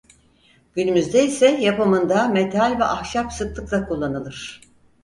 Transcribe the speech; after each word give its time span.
Günümüzde 0.75 1.25
ise 1.25 1.47
yapımında 1.47 2.27
metal 2.27 2.79
ve 2.79 2.83
ahşap 2.83 3.33
sıklıkla 3.33 3.87
kullanılır. 3.87 4.61